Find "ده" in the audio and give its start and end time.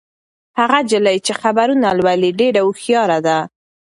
3.25-3.37